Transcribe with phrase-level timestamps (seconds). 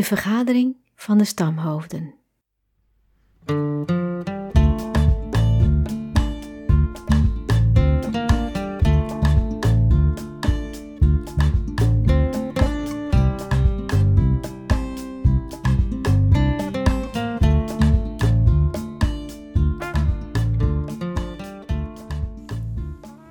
[0.00, 2.14] De vergadering van de stamhoofden.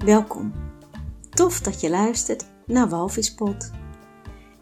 [0.06, 0.54] Welkom.
[1.30, 3.79] Tof dat je luistert naar Walvispot.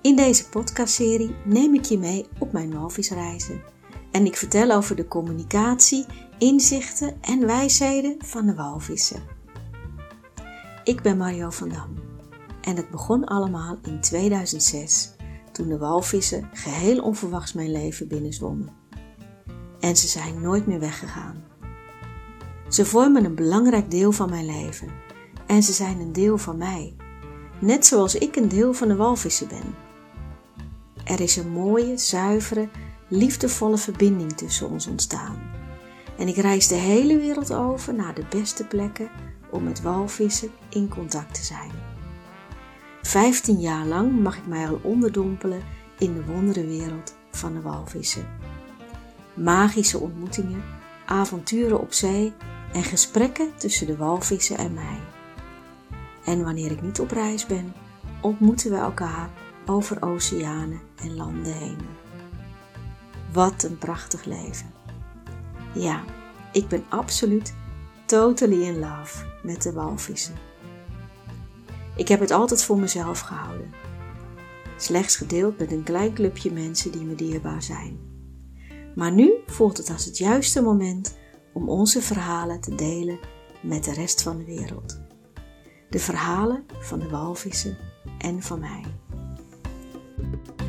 [0.01, 3.61] In deze podcastserie neem ik je mee op mijn walvisreizen.
[4.11, 6.05] En ik vertel over de communicatie,
[6.37, 9.23] inzichten en wijsheden van de walvissen.
[10.83, 11.93] Ik ben Mario van Dam.
[12.61, 15.15] En het begon allemaal in 2006,
[15.51, 18.69] toen de walvissen geheel onverwachts mijn leven binnenzwommen.
[19.79, 21.43] En ze zijn nooit meer weggegaan.
[22.69, 24.91] Ze vormen een belangrijk deel van mijn leven
[25.47, 26.95] en ze zijn een deel van mij,
[27.59, 29.86] net zoals ik een deel van de walvissen ben.
[31.07, 32.69] Er is een mooie, zuivere,
[33.07, 35.41] liefdevolle verbinding tussen ons ontstaan.
[36.17, 39.09] En ik reis de hele wereld over naar de beste plekken
[39.49, 41.71] om met walvissen in contact te zijn.
[43.01, 45.61] Vijftien jaar lang mag ik mij al onderdompelen
[45.99, 48.27] in de wonderenwereld van de walvissen.
[49.33, 50.63] Magische ontmoetingen,
[51.05, 52.33] avonturen op zee
[52.73, 54.99] en gesprekken tussen de walvissen en mij.
[56.25, 57.73] En wanneer ik niet op reis ben,
[58.21, 59.29] ontmoeten we elkaar
[59.69, 61.77] over oceanen en landen heen.
[63.33, 64.73] Wat een prachtig leven.
[65.73, 66.03] Ja,
[66.51, 67.55] ik ben absoluut
[68.05, 70.35] totally in love met de walvissen.
[71.95, 73.73] Ik heb het altijd voor mezelf gehouden.
[74.77, 77.99] Slechts gedeeld met een klein clubje mensen die me dierbaar zijn.
[78.95, 81.17] Maar nu voelt het als het juiste moment
[81.53, 83.19] om onze verhalen te delen
[83.61, 85.01] met de rest van de wereld.
[85.89, 87.77] De verhalen van de walvissen
[88.17, 88.83] en van mij.
[90.17, 90.66] Thank you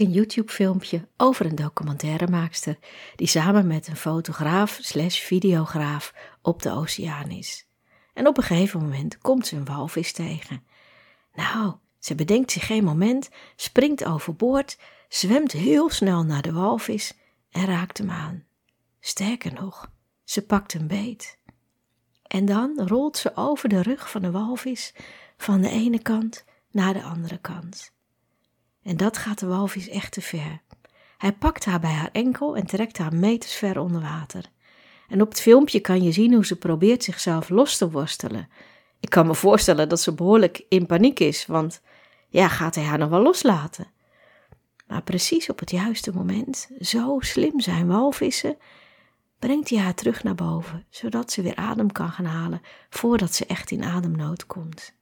[0.00, 2.78] Een YouTube-filmpje over een documentairemaakster
[3.16, 7.66] die samen met een fotograaf slash videograaf op de oceaan is.
[8.14, 10.62] En op een gegeven moment komt ze een walvis tegen.
[11.34, 14.78] Nou, ze bedenkt zich geen moment, springt overboord,
[15.08, 17.14] zwemt heel snel naar de walvis
[17.50, 18.44] en raakt hem aan.
[19.00, 19.90] Sterker nog,
[20.24, 21.38] ze pakt hem beet.
[22.26, 24.94] En dan rolt ze over de rug van de walvis
[25.36, 27.93] van de ene kant naar de andere kant.
[28.84, 30.60] En dat gaat de walvis echt te ver.
[31.18, 34.44] Hij pakt haar bij haar enkel en trekt haar meters ver onder water.
[35.08, 38.48] En op het filmpje kan je zien hoe ze probeert zichzelf los te worstelen.
[39.00, 41.80] Ik kan me voorstellen dat ze behoorlijk in paniek is, want
[42.28, 43.86] ja, gaat hij haar nog wel loslaten?
[44.86, 48.56] Maar precies op het juiste moment, zo slim zijn walvissen,
[49.38, 53.46] brengt hij haar terug naar boven, zodat ze weer adem kan gaan halen voordat ze
[53.46, 54.94] echt in ademnood komt.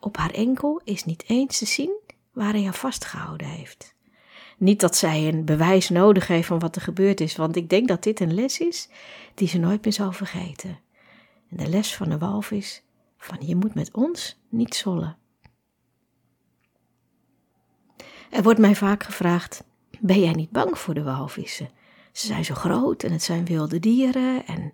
[0.00, 1.98] Op haar enkel is niet eens te zien
[2.32, 3.94] waar hij haar vastgehouden heeft.
[4.58, 7.88] Niet dat zij een bewijs nodig heeft van wat er gebeurd is, want ik denk
[7.88, 8.88] dat dit een les is
[9.34, 10.78] die ze nooit meer zal vergeten.
[11.50, 12.82] En de les van de walvis
[13.18, 15.16] van je moet met ons niet zollen.
[18.30, 19.64] Er wordt mij vaak gevraagd:
[20.00, 21.70] ben jij niet bang voor de walvissen?
[22.12, 24.72] Ze zijn zo groot en het zijn wilde dieren en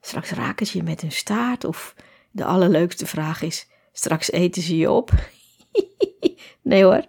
[0.00, 1.94] straks raken ze je met hun staart of
[2.30, 5.10] de allerleukste vraag is: straks eten ze je op?
[6.62, 7.06] nee hoor,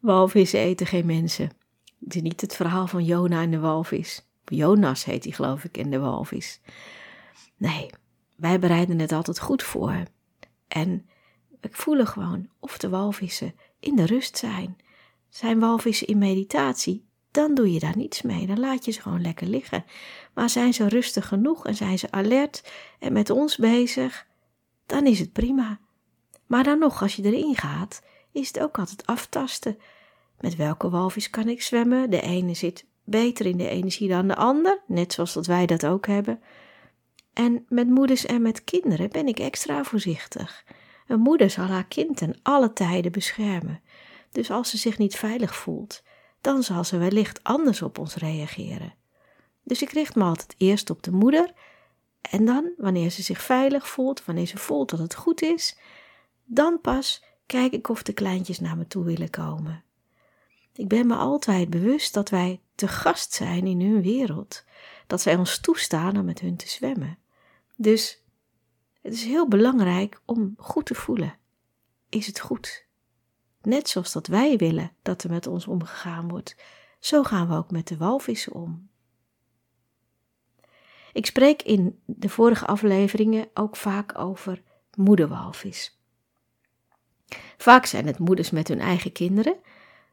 [0.00, 1.50] walvissen eten geen mensen.
[2.04, 4.26] Het is niet het verhaal van Jona en de walvis.
[4.44, 6.60] Jonas heet hij geloof ik in de walvis.
[7.56, 7.90] Nee,
[8.36, 10.02] wij bereiden het altijd goed voor.
[10.68, 11.06] En
[11.60, 14.76] ik voel gewoon of de walvissen in de rust zijn.
[15.28, 18.46] Zijn walvissen in meditatie, dan doe je daar niets mee.
[18.46, 19.84] Dan laat je ze gewoon lekker liggen.
[20.34, 24.26] Maar zijn ze rustig genoeg en zijn ze alert en met ons bezig,
[24.86, 25.80] dan is het prima.
[26.46, 28.02] Maar dan nog, als je erin gaat,
[28.36, 29.78] is het ook altijd aftasten.
[30.40, 32.10] Met welke walvis kan ik zwemmen?
[32.10, 35.86] De ene zit beter in de energie dan de ander, net zoals dat wij dat
[35.86, 36.40] ook hebben.
[37.32, 40.64] En met moeders en met kinderen ben ik extra voorzichtig.
[41.06, 43.80] Een moeder zal haar kind ten alle tijden beschermen.
[44.32, 46.02] Dus als ze zich niet veilig voelt,
[46.40, 48.94] dan zal ze wellicht anders op ons reageren.
[49.62, 51.52] Dus ik richt me altijd eerst op de moeder
[52.30, 55.78] en dan, wanneer ze zich veilig voelt, wanneer ze voelt dat het goed is,
[56.44, 59.84] dan pas kijk ik of de kleintjes naar me toe willen komen.
[60.72, 64.64] Ik ben me altijd bewust dat wij te gast zijn in hun wereld,
[65.06, 67.18] dat zij ons toestaan om met hun te zwemmen.
[67.76, 68.24] Dus
[69.02, 71.38] Het is heel belangrijk om goed te voelen.
[72.08, 72.86] Is het goed?
[73.62, 76.56] Net zoals dat wij willen dat er met ons omgegaan wordt,
[77.00, 78.88] zo gaan we ook met de walvissen om.
[81.12, 84.62] Ik spreek in de vorige afleveringen ook vaak over
[84.96, 85.95] moederwalvis.
[87.56, 89.56] Vaak zijn het moeders met hun eigen kinderen,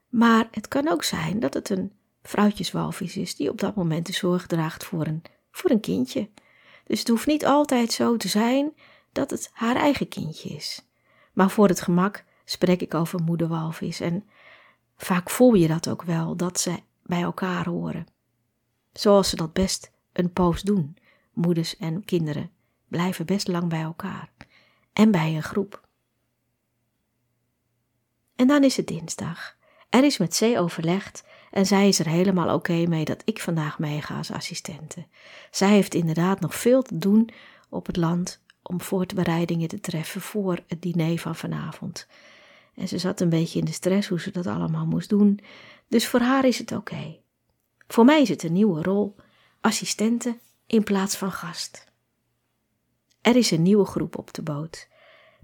[0.10, 1.92] maar het kan ook zijn dat het een
[2.24, 5.22] vrouwtjeswalvis is die op dat moment de zorg draagt voor een,
[5.52, 6.30] voor een kindje.
[6.84, 8.74] Dus het hoeft niet altijd zo te zijn
[9.12, 10.88] dat het haar eigen kindje is.
[11.34, 14.30] Maar voor het gemak spreek ik over moederwalvis en
[14.98, 18.08] vaak voel je dat ook wel, dat ze bij elkaar horen.
[18.94, 20.98] Zoals ze dat best een poos doen.
[21.34, 22.52] Moeders en kinderen
[22.88, 24.32] blijven best lang bij elkaar
[24.94, 25.88] en bij een groep.
[28.44, 29.56] En dan is het dinsdag.
[29.90, 33.80] Er is met C overlegd en zij is er helemaal oké mee dat ik vandaag
[33.80, 35.06] meega als assistente.
[35.52, 37.30] Zij heeft inderdaad nog veel te doen
[37.70, 42.08] op het land om voorbereidingen te treffen voor het diner van vanavond.
[42.76, 45.40] En ze zat een beetje in de stress hoe ze dat allemaal moest doen,
[45.88, 47.18] dus voor haar is het oké.
[47.88, 49.16] Voor mij is het een nieuwe rol,
[49.62, 50.38] assistente
[50.68, 51.86] in plaats van gast.
[53.22, 54.88] Er is een nieuwe groep op de boot.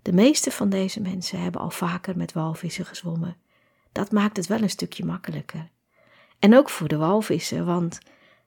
[0.02, 3.38] De meeste van deze mensen hebben al vaker met walvissen gezwommen.
[3.92, 5.70] Dat maakt het wel een stukje makkelijker.
[6.40, 8.00] En ook voor de walvissen, want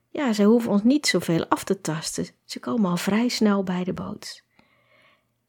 [0.08, 2.26] ja, ze hoeven ons niet zoveel af te tasten.
[2.44, 4.44] Ze komen al vrij snel bij de boot.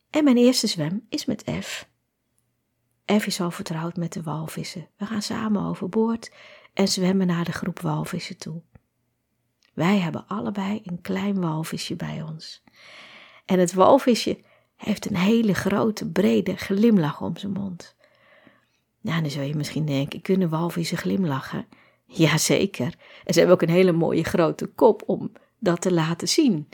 [0.09, 1.87] En mijn eerste zwem is met F.
[3.11, 4.89] F is al vertrouwd met de walvissen.
[4.97, 6.31] We gaan samen overboord
[6.73, 8.61] en zwemmen naar de groep walvissen toe.
[9.73, 12.63] Wij hebben allebei een klein walvisje bij ons.
[13.45, 14.43] En het walvisje
[14.83, 17.95] heeft een hele grote, brede glimlach om zijn mond.
[19.01, 21.65] Nou, dan zou je misschien denken, kunnen walvissen glimlachen?
[22.05, 22.95] Jazeker.
[23.23, 26.69] En ze hebben ook een hele mooie grote kop om dat te laten zien.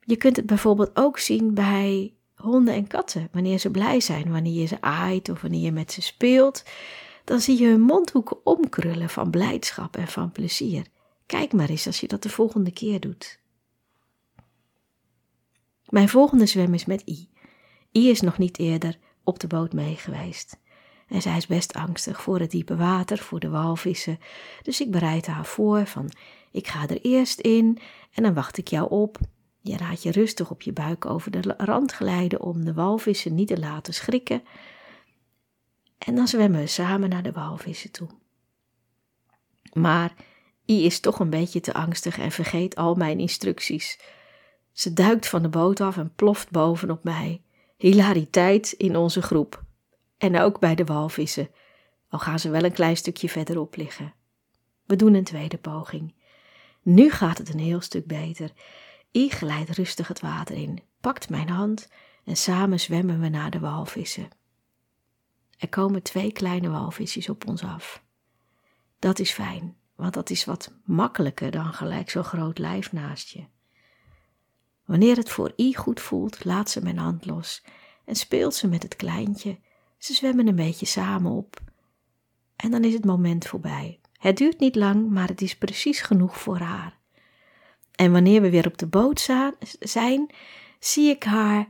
[0.00, 3.28] Je kunt het bijvoorbeeld ook zien bij honden en katten.
[3.32, 6.64] Wanneer ze blij zijn, wanneer je ze aait of wanneer je met ze speelt,
[7.24, 10.86] dan zie je hun mondhoeken omkrullen van blijdschap en van plezier.
[11.26, 13.38] Kijk maar eens als je dat de volgende keer doet.
[15.88, 17.28] Mijn volgende zwem is met I.
[17.92, 20.58] I is nog niet eerder op de boot mee geweest.
[21.08, 24.18] En zij is best angstig voor het diepe water, voor de walvissen.
[24.62, 26.10] Dus ik bereid haar voor van,
[26.50, 27.78] ik ga er eerst in
[28.12, 29.18] en dan wacht ik jou op.
[29.60, 33.48] Je raad je rustig op je buik over de rand glijden om de walvissen niet
[33.48, 34.42] te laten schrikken.
[35.98, 38.08] En dan zwemmen we samen naar de walvissen toe.
[39.72, 40.14] Maar
[40.66, 43.98] I is toch een beetje te angstig en vergeet al mijn instructies.
[44.76, 47.42] Ze duikt van de boot af en ploft bovenop mij.
[47.76, 49.62] Hilariteit in onze groep.
[50.18, 51.50] En ook bij de walvissen,
[52.08, 54.14] al gaan ze wel een klein stukje verderop liggen.
[54.84, 56.14] We doen een tweede poging.
[56.82, 58.52] Nu gaat het een heel stuk beter.
[59.12, 61.88] I glijdt rustig het water in, pakt mijn hand
[62.24, 64.28] en samen zwemmen we naar de walvissen.
[65.58, 68.02] Er komen twee kleine walvisjes op ons af.
[68.98, 73.44] Dat is fijn, want dat is wat makkelijker dan gelijk zo'n groot lijf naast je.
[74.86, 77.64] Wanneer het voor I goed voelt, laat ze mijn hand los
[78.04, 79.58] en speelt ze met het kleintje.
[79.98, 81.60] Ze zwemmen een beetje samen op.
[82.56, 84.00] En dan is het moment voorbij.
[84.12, 86.98] Het duurt niet lang, maar het is precies genoeg voor haar.
[87.94, 89.28] En wanneer we weer op de boot
[89.80, 90.30] zijn,
[90.78, 91.68] zie ik haar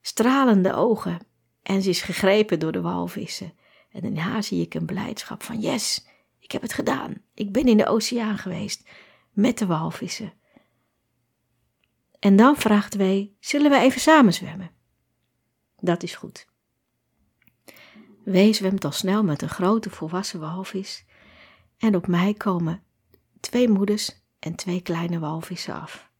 [0.00, 1.18] stralende ogen.
[1.62, 3.52] En ze is gegrepen door de walvissen.
[3.92, 6.06] En in haar zie ik een blijdschap van: yes,
[6.38, 7.14] ik heb het gedaan.
[7.34, 8.88] Ik ben in de oceaan geweest
[9.32, 10.32] met de walvissen.
[12.22, 14.70] En dan vraagt wij: zullen we even samen zwemmen?
[15.80, 16.46] Dat is goed.
[18.24, 21.04] Wee zwemt al snel met een grote volwassen walvis.
[21.78, 22.82] En op mij komen
[23.40, 26.10] twee moeders en twee kleine walvissen af.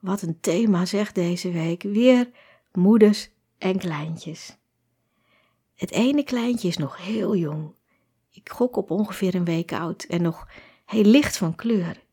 [0.00, 1.82] Wat een thema zegt deze week.
[1.82, 2.30] Weer
[2.72, 4.56] moeders en kleintjes.
[5.74, 7.74] Het ene kleintje is nog heel jong.
[8.30, 10.48] Ik gok op ongeveer een week oud en nog
[10.86, 12.04] heel licht van kleur.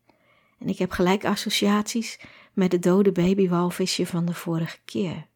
[0.58, 2.20] En ik heb gelijk associaties
[2.54, 5.26] met de dode babywalvisje van de vorige keer.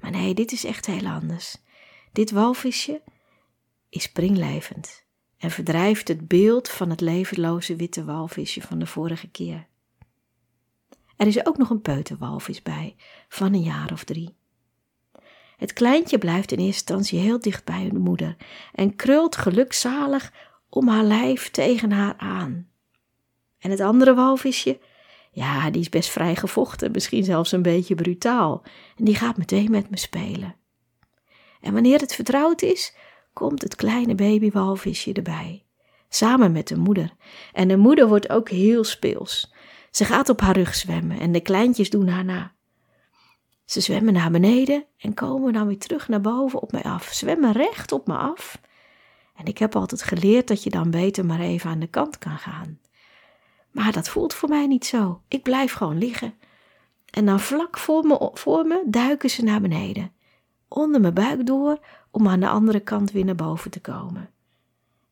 [0.00, 1.56] Maar nee, dit is echt heel anders.
[2.12, 3.02] Dit walvisje
[3.88, 5.04] is springlevend
[5.38, 9.66] en verdrijft het beeld van het levenloze witte walvisje van de vorige keer.
[11.16, 12.96] Er is ook nog een peuterwalvis bij,
[13.28, 14.36] van een jaar of drie.
[15.56, 18.36] Het kleintje blijft in eerste instantie heel dicht bij hun moeder
[18.72, 20.32] en krult gelukzalig
[20.68, 22.68] om haar lijf tegen haar aan.
[23.58, 24.78] En het andere walvisje,
[25.36, 28.62] ja, die is best vrij gevochten, misschien zelfs een beetje brutaal,
[28.96, 30.54] en die gaat meteen met me spelen.
[31.60, 32.96] En wanneer het vertrouwd is,
[33.32, 35.64] komt het kleine babywalvisje erbij,
[36.08, 37.12] samen met de moeder.
[37.52, 39.52] En de moeder wordt ook heel speels.
[39.90, 42.54] Ze gaat op haar rug zwemmen en de kleintjes doen haar na.
[43.64, 47.08] Ze zwemmen naar beneden en komen dan weer terug naar boven op mij af.
[47.12, 48.60] Zwemmen recht op me af.
[49.34, 52.38] En ik heb altijd geleerd dat je dan beter maar even aan de kant kan
[52.38, 52.78] gaan.
[53.76, 55.22] Maar dat voelt voor mij niet zo.
[55.28, 56.34] Ik blijf gewoon liggen.
[57.10, 60.12] En dan vlak voor me, duiken ze naar beneden.
[60.68, 61.78] Onder mijn buik door
[62.10, 64.30] om aan de andere kant weer naar boven te komen.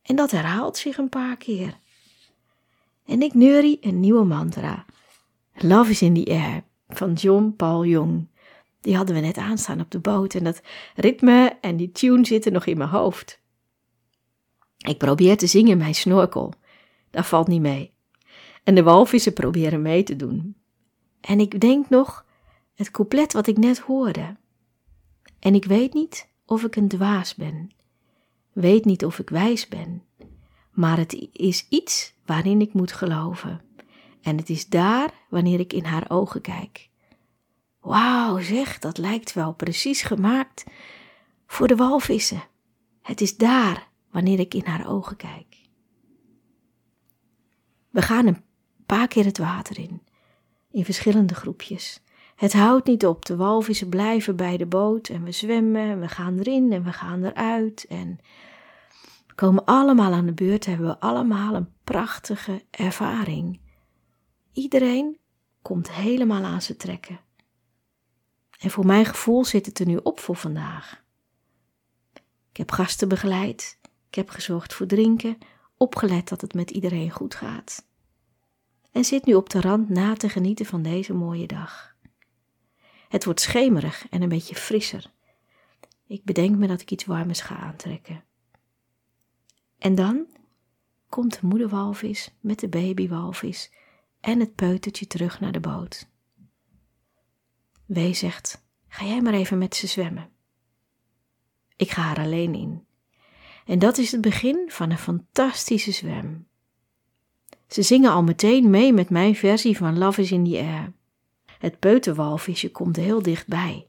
[0.01, 1.79] En dat herhaalt zich een paar keer.
[3.05, 4.85] En ik neurie een nieuwe mantra.
[5.53, 8.27] Love is in the air van John Paul Jong.
[8.81, 10.61] Die hadden we net aanstaan op de boot en dat
[10.95, 13.41] ritme en die tune zitten nog in mijn hoofd.
[14.77, 16.53] Ik probeer te zingen in mijn snorkel.
[17.09, 17.94] Dat valt niet mee.
[18.65, 20.55] En de walvissen proberen mee te doen.
[21.21, 22.25] En ik denk nog
[22.73, 24.35] het couplet wat ik net hoorde.
[25.39, 27.71] En ik weet niet of ik een dwaas ben.
[28.53, 30.03] Weet niet of ik wijs ben.
[30.71, 33.61] Maar het is iets waarin ik moet geloven.
[34.21, 36.89] En het is daar wanneer ik in haar ogen kijk.
[37.79, 40.63] Wauw, zeg, dat lijkt wel precies gemaakt
[41.47, 42.43] voor de walvissen.
[43.01, 45.55] Het is daar wanneer ik in haar ogen kijk.
[47.89, 48.44] We gaan een
[48.85, 50.01] paar keer het water in,
[50.71, 52.03] in verschillende groepjes.
[52.35, 56.07] Het houdt niet op, de walvissen blijven bij de boot en we zwemmen en we
[56.07, 58.19] gaan erin en we gaan eruit en
[59.27, 63.59] we komen allemaal aan de beurt, hebben we allemaal een prachtige ervaring.
[64.53, 65.17] Iedereen
[65.61, 67.19] komt helemaal aan zijn trekken.
[68.59, 71.03] En voor mijn gevoel zit het er nu op voor vandaag.
[72.49, 75.37] Ik heb gasten begeleid, ik heb gezorgd voor drinken,
[75.77, 77.87] opgelet dat het met iedereen goed gaat.
[78.95, 81.95] En zit nu op de rand na te genieten van deze mooie dag.
[83.09, 85.11] Het wordt schemerig en een beetje frisser.
[86.07, 88.23] Ik bedenk me dat ik iets warmers ga aantrekken.
[89.77, 90.27] En dan
[91.09, 93.71] komt de moederwalvis met de babywalvis
[94.19, 96.09] en het peutertje terug naar de boot.
[97.85, 100.29] Wee zegt: Ga jij maar even met ze zwemmen.
[101.75, 102.85] Ik ga haar alleen in.
[103.65, 106.47] En dat is het begin van een fantastische zwem.
[107.67, 110.93] Ze zingen al meteen mee met mijn versie van Love is in the Air.
[111.59, 113.87] Het peuterwalvisje komt heel dichtbij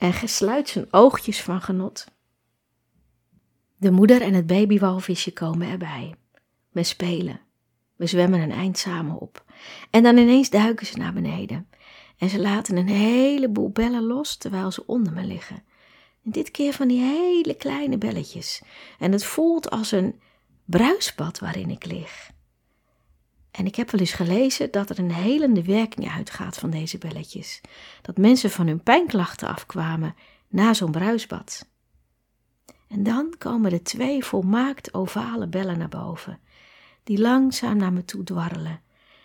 [0.00, 2.06] en sluit zijn oogjes van genot.
[3.76, 6.14] De moeder en het babywalvisje komen erbij.
[6.70, 7.40] We spelen.
[7.96, 9.44] We zwemmen een eind samen op.
[9.90, 11.68] En dan ineens duiken ze naar beneden.
[12.18, 15.62] En ze laten een heleboel bellen los terwijl ze onder me liggen.
[16.24, 18.62] En dit keer van die hele kleine belletjes.
[18.98, 20.20] En het voelt als een
[20.64, 22.30] bruisbad waarin ik lig.
[23.50, 27.60] En ik heb wel eens gelezen dat er een helende werking uitgaat van deze belletjes.
[28.02, 30.14] Dat mensen van hun pijnklachten afkwamen
[30.48, 31.68] na zo'n bruisbad.
[32.88, 36.40] En dan komen er twee volmaakt ovale bellen naar boven,
[37.04, 38.80] die langzaam naar me toe dwarrelen.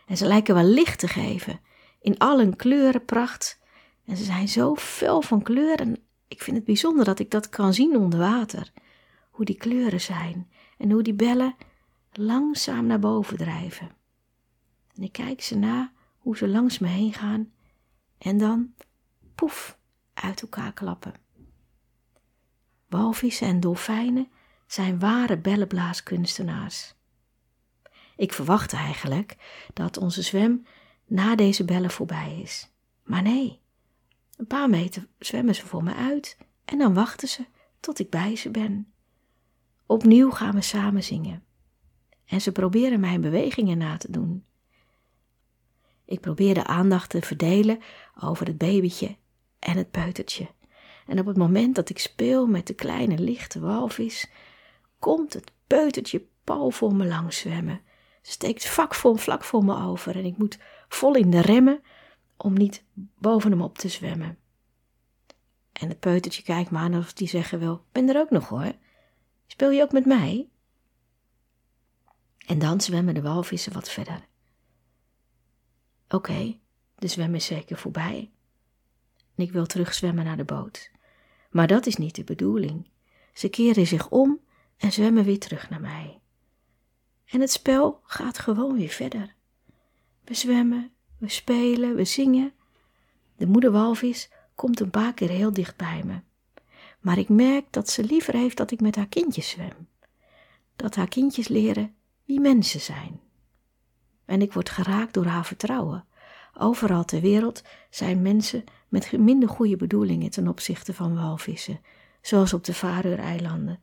[0.05, 1.59] En ze lijken wel licht te geven,
[2.01, 3.59] in al hun kleurenpracht.
[4.05, 7.49] En ze zijn zo fel van kleur en ik vind het bijzonder dat ik dat
[7.49, 8.71] kan zien onder water.
[9.31, 11.55] Hoe die kleuren zijn en hoe die bellen
[12.11, 13.91] langzaam naar boven drijven.
[14.95, 17.51] En ik kijk ze na hoe ze langs me heen gaan
[18.17, 18.73] en dan,
[19.35, 19.77] poef,
[20.13, 21.13] uit elkaar klappen.
[22.87, 24.29] Walvissen en dolfijnen
[24.67, 26.95] zijn ware bellenblaaskunstenaars.
[28.15, 29.37] Ik verwachtte eigenlijk
[29.73, 30.65] dat onze zwem
[31.05, 32.71] na deze bellen voorbij is.
[33.03, 33.61] Maar nee,
[34.37, 37.45] een paar meter zwemmen ze voor me uit en dan wachten ze
[37.79, 38.93] tot ik bij ze ben.
[39.85, 41.43] Opnieuw gaan we samen zingen.
[42.25, 44.45] En ze proberen mijn bewegingen na te doen.
[46.05, 47.79] Ik probeer de aandacht te verdelen
[48.21, 49.15] over het babytje
[49.59, 50.47] en het peutertje.
[51.07, 54.29] En op het moment dat ik speel met de kleine lichte walvis,
[54.99, 57.81] komt het peutertje pal voor me langs zwemmen.
[58.21, 61.81] Steekt vak voor, vlak voor me over en ik moet vol in de remmen
[62.37, 64.37] om niet boven hem op te zwemmen.
[65.71, 68.71] En het peutertje kijkt me aan of die zeggen wil, ben er ook nog hoor.
[69.47, 70.49] Speel je ook met mij?
[72.45, 74.27] En dan zwemmen de walvissen wat verder.
[76.15, 76.57] Oké,
[76.95, 78.31] de zwem is zeker voorbij.
[79.35, 80.91] Ik wil terug zwemmen naar de boot.
[81.49, 82.87] Maar dat is niet de bedoeling.
[83.33, 84.39] Ze keren zich om
[84.77, 86.19] en zwemmen weer terug naar mij.
[87.25, 89.35] En het spel gaat gewoon weer verder.
[90.23, 92.53] We zwemmen, we spelen, we zingen.
[93.35, 96.19] De moeder walvis komt een paar keer heel dicht bij me.
[96.99, 99.87] Maar ik merk dat ze liever heeft dat ik met haar kindjes zwem.
[100.75, 101.95] Dat haar kindjes leren
[102.25, 103.19] wie mensen zijn.
[104.25, 106.05] En ik word geraakt door haar vertrouwen.
[106.57, 111.79] Overal ter wereld zijn mensen met minder goede bedoelingen ten opzichte van walvissen,
[112.21, 113.79] zoals op de Faroe-eilanden,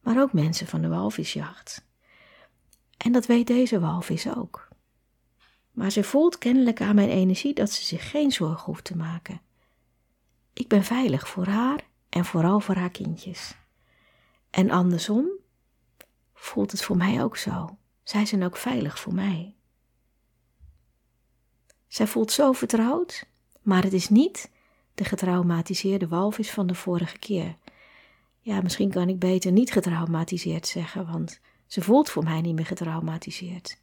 [0.00, 1.84] maar ook mensen van de walvisjacht.
[2.96, 4.68] En dat weet deze walvis ook.
[5.72, 9.40] Maar ze voelt kennelijk aan mijn energie dat ze zich geen zorgen hoeft te maken.
[10.52, 13.56] ik ben veilig voor haar en vooral voor haar kindjes.
[14.50, 15.28] En andersom
[16.34, 17.78] voelt het voor mij ook zo.
[18.02, 19.53] Zij zijn ook veilig voor mij.
[21.94, 23.26] Zij voelt zo vertrouwd,
[23.62, 24.50] maar het is niet
[24.94, 27.56] de getraumatiseerde walvis van de vorige keer.
[28.40, 32.66] Ja, misschien kan ik beter niet getraumatiseerd zeggen, want ze voelt voor mij niet meer
[32.66, 33.78] getraumatiseerd.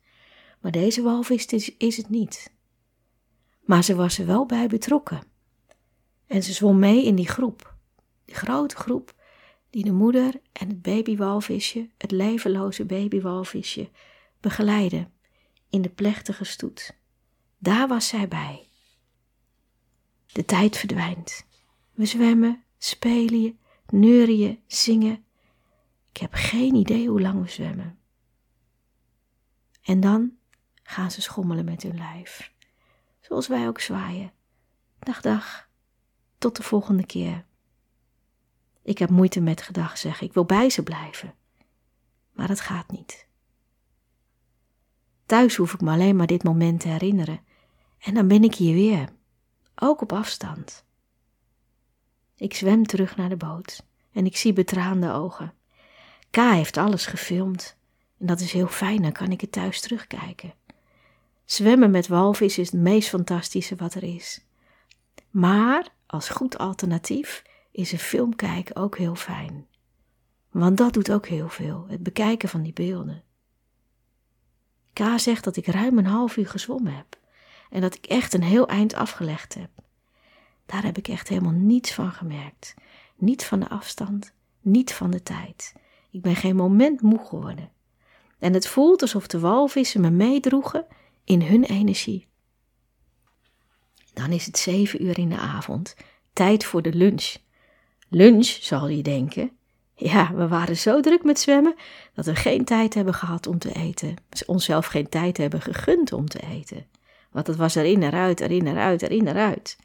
[0.61, 1.45] Maar deze walvis
[1.77, 2.53] is, het niet.
[3.61, 5.23] Maar ze was er wel bij betrokken.
[6.27, 7.75] En ze zwom mee in die groep,
[8.25, 9.13] die grote groep
[9.69, 13.89] die de moeder en het babywalvisje, het levenloze babywalvisje,
[14.39, 15.13] begeleiden
[15.69, 16.99] in de plechtige stoet.
[17.63, 18.67] Daar was zij bij.
[20.25, 21.45] De tijd verdwijnt.
[21.93, 25.25] We zwemmen, spelen, neurien, zingen.
[26.11, 27.99] Ik heb geen idee hoe lang we zwemmen.
[29.81, 30.37] En dan
[30.83, 32.53] gaan ze schommelen met hun lijf.
[33.19, 34.33] Zoals wij ook zwaaien.
[34.99, 35.69] Dag, dag.
[36.37, 37.45] Tot de volgende keer.
[38.81, 40.27] Ik heb moeite met gedag zeggen.
[40.27, 41.35] Ik wil bij ze blijven.
[42.31, 43.27] Maar het gaat niet.
[45.25, 47.49] Thuis hoef ik me alleen maar dit moment te herinneren.
[48.01, 49.09] En dan ben ik hier weer.
[49.75, 50.85] Ook op afstand.
[52.35, 55.53] Ik zwem terug naar de boot en ik zie betraande ogen.
[56.29, 57.77] K heeft alles gefilmd
[58.17, 60.53] en dat is heel fijn, dan kan ik het thuis terugkijken.
[61.45, 64.45] Zwemmen met walvis is het meest fantastische wat er is.
[65.29, 69.67] Maar als goed alternatief is een film kijken ook heel fijn.
[70.51, 73.23] Want dat doet ook heel veel, het bekijken van die beelden.
[74.93, 77.20] K zegt dat ik ruim een half uur gezwommen heb
[77.71, 79.69] en dat ik echt een heel eind afgelegd heb.
[80.65, 82.73] Daar heb ik echt helemaal niets van gemerkt.
[83.15, 85.73] Niet van de afstand, niet van de tijd.
[86.11, 87.71] Ik ben geen moment moe geworden.
[88.39, 90.85] En het voelt alsof de walvissen me meedroegen
[91.23, 92.27] in hun energie.
[94.13, 95.95] Dan is het zeven uur in de avond,
[96.33, 97.35] tijd voor de lunch.
[98.09, 99.51] Lunch, zal je denken.
[99.95, 101.75] Ja, we waren zo druk met zwemmen
[102.13, 104.15] dat we geen tijd hebben gehad om te eten.
[104.45, 106.85] Onszelf geen tijd hebben gegund om te eten.
[107.31, 109.77] Want het was erin, eruit, erin, eruit, erin, eruit.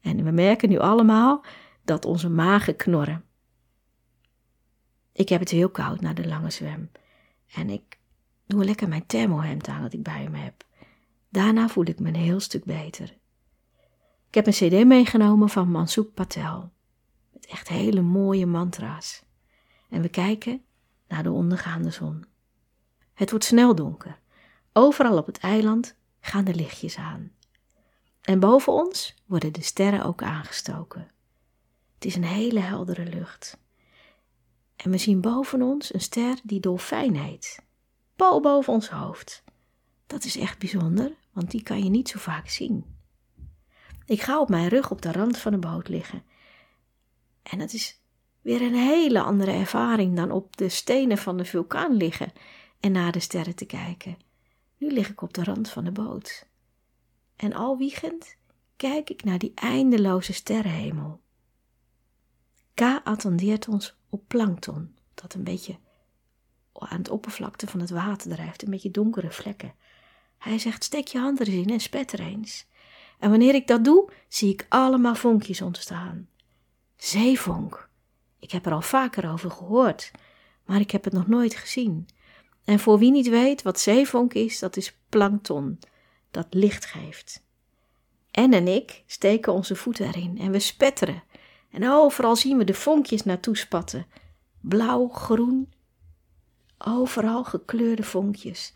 [0.00, 1.44] En we merken nu allemaal
[1.84, 3.24] dat onze magen knorren.
[5.12, 6.90] Ik heb het heel koud na de lange zwem.
[7.54, 7.98] En ik
[8.46, 10.64] doe lekker mijn thermohemd aan dat ik bij me heb.
[11.28, 13.16] Daarna voel ik me een heel stuk beter.
[14.28, 16.72] Ik heb een cd meegenomen van Mansouk Patel.
[17.32, 19.24] Met echt hele mooie mantra's.
[19.88, 20.62] En we kijken
[21.08, 22.24] naar de ondergaande zon.
[23.14, 24.20] Het wordt snel donker.
[24.72, 27.32] Overal op het eiland gaan de lichtjes aan.
[28.20, 31.10] En boven ons worden de sterren ook aangestoken.
[31.94, 33.58] Het is een hele heldere lucht.
[34.76, 37.62] En we zien boven ons een ster die dolfijn heet.
[38.16, 39.42] Pal boven ons hoofd.
[40.06, 42.84] Dat is echt bijzonder, want die kan je niet zo vaak zien.
[44.06, 46.22] Ik ga op mijn rug op de rand van de boot liggen.
[47.42, 48.00] En het is
[48.40, 52.32] weer een hele andere ervaring dan op de stenen van de vulkaan liggen
[52.80, 54.16] en naar de sterren te kijken.
[54.84, 56.46] Nu lig ik op de rand van de boot.
[57.36, 58.36] En al wiegend
[58.76, 61.20] kijk ik naar die eindeloze sterrenhemel.
[62.74, 65.78] K attendeert ons op plankton, dat een beetje
[66.72, 69.74] aan het oppervlakte van het water drijft, een beetje donkere vlekken.
[70.38, 72.66] Hij zegt: steek je hand er eens in en spet er eens.
[73.18, 76.28] En wanneer ik dat doe, zie ik allemaal vonkjes ontstaan.
[76.96, 77.88] Zeevonk.
[78.38, 80.10] Ik heb er al vaker over gehoord,
[80.64, 82.08] maar ik heb het nog nooit gezien.
[82.64, 85.78] En voor wie niet weet wat zeevonk is, dat is plankton,
[86.30, 87.42] dat licht geeft.
[88.30, 91.22] En en ik steken onze voeten erin en we spetteren.
[91.70, 94.06] En overal zien we de vonkjes naartoe spatten.
[94.60, 95.72] Blauw, groen,
[96.78, 98.72] overal gekleurde vonkjes.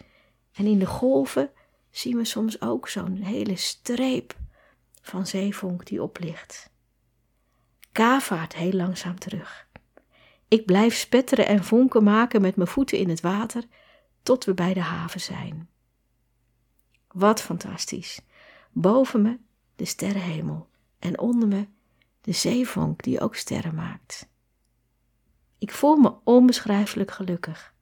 [0.53, 1.51] En in de golven
[1.91, 4.37] zien we soms ook zo'n hele streep
[5.03, 6.71] van zeevonk die oplicht.
[7.93, 9.68] K vaart heel langzaam terug.
[10.49, 13.65] Ik blijf spetteren en vonken maken met mijn voeten in het water
[14.23, 15.69] tot we bij de haven zijn.
[17.09, 18.21] Wat fantastisch.
[18.73, 19.39] Boven me
[19.77, 21.67] de sterrenhemel en onder me
[22.21, 24.29] de zeevonk die ook sterren maakt.
[25.59, 27.75] Ik voel me onbeschrijfelijk gelukkig.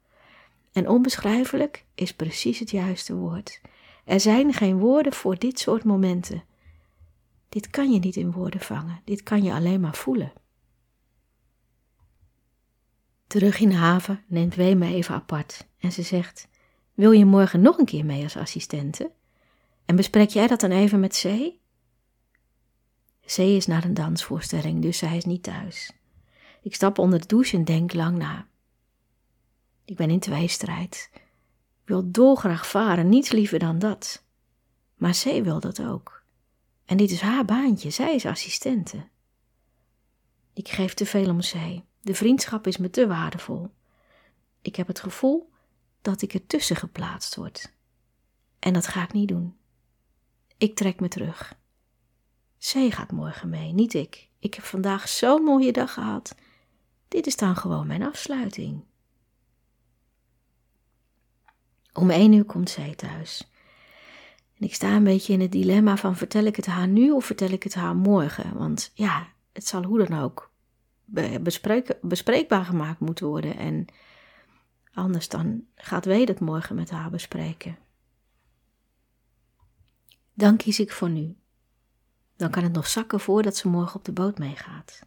[0.73, 3.61] En onbeschrijfelijk is precies het juiste woord.
[4.05, 6.45] Er zijn geen woorden voor dit soort momenten.
[7.49, 10.33] Dit kan je niet in woorden vangen, dit kan je alleen maar voelen.
[13.27, 16.49] Terug in haven neemt Wee me even apart en ze zegt:
[16.95, 19.11] Wil je morgen nog een keer mee als assistente?
[19.85, 21.53] En besprek jij dat dan even met C?
[23.27, 25.93] C is naar een dansvoorstelling, dus zij is niet thuis.
[26.63, 28.47] Ik stap onder de douche en denk lang na.
[29.85, 31.11] Ik ben in tweestrijd.
[31.83, 34.25] Ik wil dolgraag varen, niets liever dan dat.
[34.95, 36.23] Maar C wil dat ook.
[36.85, 39.09] En dit is haar baantje, zij is assistente.
[40.53, 41.85] Ik geef te veel om zee.
[42.07, 43.71] De vriendschap is me te waardevol.
[44.63, 45.53] Ik heb het gevoel
[46.03, 47.73] dat ik ertussen geplaatst word.
[48.59, 49.57] En dat ga ik niet doen.
[50.57, 51.59] Ik trek me terug.
[52.59, 54.29] Zee gaat morgen mee, niet ik.
[54.39, 56.35] Ik heb vandaag zo'n mooie dag gehad.
[57.09, 58.85] Dit is dan gewoon mijn afsluiting.
[61.93, 63.51] Om één uur komt zij thuis.
[64.59, 67.25] En ik sta een beetje in het dilemma van vertel ik het haar nu of
[67.25, 68.59] vertel ik het haar morgen?
[68.59, 70.55] Want ja, het zal hoe dan ook
[72.01, 73.57] bespreekbaar gemaakt moeten worden.
[73.57, 73.87] En
[74.93, 77.79] anders dan gaat Wade het morgen met haar bespreken.
[80.35, 81.37] Dan kies ik voor nu.
[82.37, 85.01] Dan kan het nog zakken voordat ze morgen op de boot meegaat.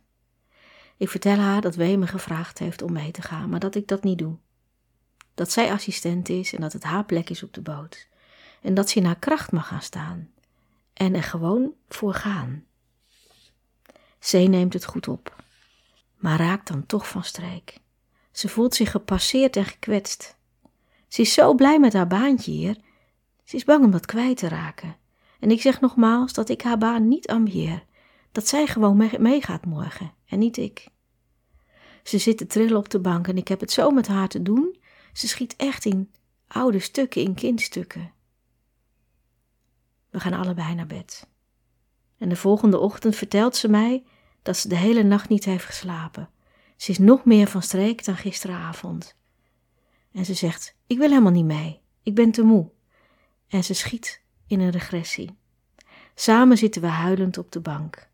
[0.97, 3.87] Ik vertel haar dat Wee me gevraagd heeft om mee te gaan, maar dat ik
[3.87, 4.37] dat niet doe.
[5.33, 8.07] Dat zij assistent is en dat het haar plek is op de boot.
[8.61, 10.29] En dat ze in haar kracht mag gaan staan.
[10.93, 12.65] En er gewoon voor gaan.
[14.19, 15.43] Zee neemt het goed op,
[16.19, 17.79] maar raakt dan toch van streek.
[18.31, 20.37] Ze voelt zich gepasseerd en gekwetst.
[21.07, 22.77] Ze is zo blij met haar baantje hier.
[23.43, 24.95] Ze is bang om dat kwijt te raken.
[25.39, 27.85] En ik zeg nogmaals dat ik haar baan niet ambieer.
[28.31, 30.87] Dat zij gewoon meegaat morgen en niet ik.
[32.03, 34.41] Ze zit te trillen op de bank en ik heb het zo met haar te
[34.41, 34.77] doen.
[35.13, 36.11] Ze schiet echt in
[36.47, 38.13] oude stukken, in kindstukken.
[40.09, 41.27] We gaan allebei naar bed.
[42.17, 44.03] En de volgende ochtend vertelt ze mij
[44.41, 46.29] dat ze de hele nacht niet heeft geslapen.
[46.77, 49.15] Ze is nog meer van streek dan gisteravond.
[50.11, 51.79] En ze zegt: Ik wil helemaal niet mee.
[52.03, 52.69] Ik ben te moe.
[53.47, 55.37] En ze schiet in een regressie.
[56.15, 58.09] Samen zitten we huilend op de bank.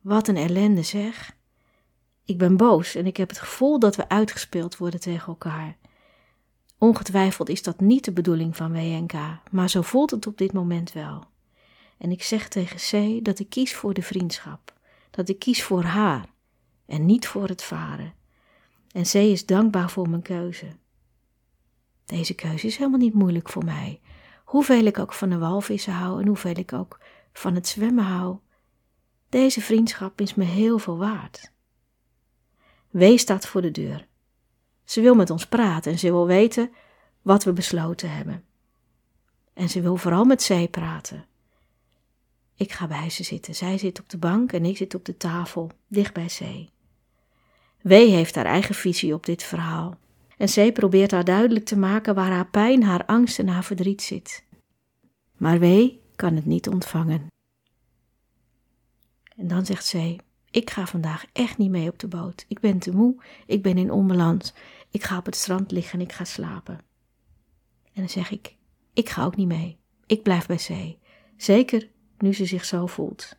[0.00, 1.36] Wat een ellende zeg.
[2.24, 5.76] Ik ben boos en ik heb het gevoel dat we uitgespeeld worden tegen elkaar.
[6.78, 9.12] Ongetwijfeld is dat niet de bedoeling van WNK,
[9.50, 11.24] maar zo voelt het op dit moment wel.
[11.98, 14.71] En ik zeg tegen C dat ik kies voor de vriendschap,
[15.12, 16.24] dat ik kies voor haar
[16.86, 18.14] en niet voor het varen.
[18.92, 20.66] En C is dankbaar voor mijn keuze.
[22.04, 24.00] Deze keuze is helemaal niet moeilijk voor mij.
[24.44, 27.00] Hoeveel ik ook van de walvissen hou en hoeveel ik ook
[27.32, 28.36] van het zwemmen hou,
[29.28, 31.52] deze vriendschap is me heel veel waard.
[32.90, 34.06] Wees staat voor de deur.
[34.84, 36.72] Ze wil met ons praten en ze wil weten
[37.22, 38.44] wat we besloten hebben.
[39.52, 41.26] En ze wil vooral met zij praten.
[42.62, 43.54] Ik ga bij ze zitten.
[43.54, 46.70] Zij zit op de bank en ik zit op de tafel, dicht bij zee.
[47.80, 49.98] W heeft haar eigen visie op dit verhaal.
[50.36, 54.02] En zij probeert haar duidelijk te maken waar haar pijn, haar angst en haar verdriet
[54.02, 54.44] zit.
[55.36, 57.26] Maar W kan het niet ontvangen.
[59.36, 60.20] En dan zegt zij:
[60.50, 62.44] Ik ga vandaag echt niet mee op de boot.
[62.48, 64.52] Ik ben te moe, ik ben in onbalans.
[64.90, 66.78] Ik ga op het strand liggen en ik ga slapen.
[67.84, 68.56] En dan zeg ik:
[68.92, 69.78] Ik ga ook niet mee.
[70.06, 70.98] Ik blijf bij zee.
[71.36, 71.90] Zeker
[72.22, 73.36] nu ze zich zo voelt.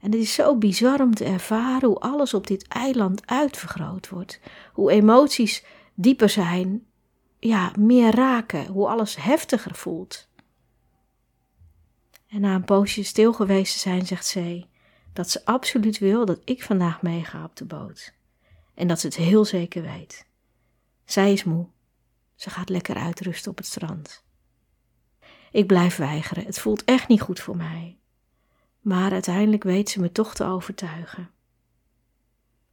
[0.00, 4.40] En het is zo bizar om te ervaren hoe alles op dit eiland uitvergroot wordt.
[4.72, 5.64] Hoe emoties
[5.94, 6.86] dieper zijn,
[7.38, 10.28] ja, meer raken, hoe alles heftiger voelt.
[12.28, 14.68] En na een poosje stil geweest te zijn, zegt zij
[15.12, 18.12] dat ze absoluut wil dat ik vandaag meega op de boot.
[18.74, 20.26] En dat ze het heel zeker weet.
[21.04, 21.66] Zij is moe.
[22.34, 24.24] Ze gaat lekker uitrusten op het strand.
[25.50, 26.44] Ik blijf weigeren.
[26.44, 27.98] Het voelt echt niet goed voor mij.
[28.80, 31.30] Maar uiteindelijk weet ze me toch te overtuigen.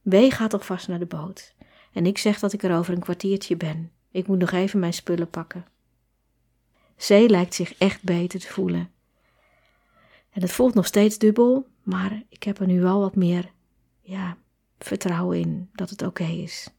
[0.02, 1.54] W gaat alvast naar de boot.
[1.92, 3.92] En ik zeg dat ik er over een kwartiertje ben.
[4.10, 5.66] Ik moet nog even mijn spullen pakken.
[6.96, 8.90] Zee lijkt zich echt beter te voelen.
[10.30, 13.50] En het voelt nog steeds dubbel, maar ik heb er nu wel wat meer
[14.00, 14.36] ja,
[14.78, 16.70] vertrouwen in dat het oké is.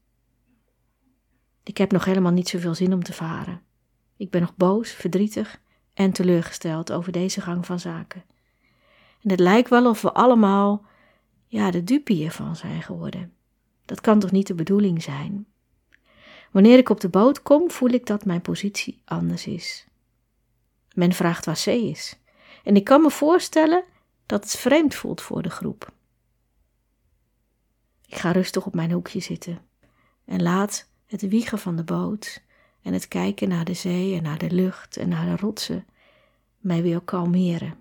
[1.63, 3.61] Ik heb nog helemaal niet zoveel zin om te varen.
[4.17, 5.61] Ik ben nog boos, verdrietig
[5.99, 8.23] en teleurgesteld over deze gang van zaken.
[9.21, 10.85] En het lijkt wel of we allemaal
[11.47, 13.33] ja, de dupe hiervan zijn geworden.
[13.85, 15.47] Dat kan toch niet de bedoeling zijn?
[16.51, 19.87] Wanneer ik op de boot kom, voel ik dat mijn positie anders is.
[20.93, 22.19] Men vraagt waar C is.
[22.63, 23.83] En ik kan me voorstellen
[24.25, 25.91] dat het vreemd voelt voor de groep.
[28.05, 29.61] Ik ga rustig op mijn hoekje zitten
[30.25, 32.41] en laat het wiegen van de boot
[32.81, 35.85] en het kijken naar de zee en naar de lucht en naar de rotsen
[36.57, 37.77] mij weer kalmeren.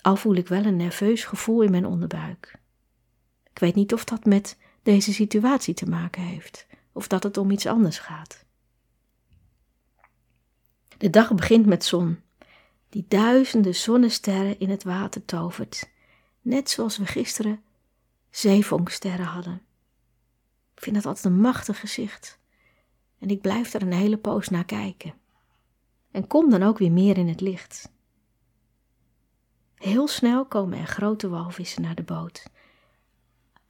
[0.00, 2.58] Al voel ik wel een nerveus gevoel in mijn onderbuik.
[3.50, 7.50] Ik weet niet of dat met deze situatie te maken heeft, of dat het om
[7.50, 8.44] iets anders gaat.
[10.98, 12.20] De dag begint met zon
[12.88, 15.90] die duizenden zonnesterren in het water tovert,
[16.40, 17.62] net zoals we gisteren
[18.30, 19.62] zeevonksterren hadden.
[20.74, 22.40] Ik vind dat altijd een machtig gezicht
[23.22, 25.14] en ik blijf er een hele poos naar kijken.
[26.10, 27.92] En kom dan ook weer meer in het licht.
[29.74, 32.50] Heel snel komen er grote walvissen naar de boot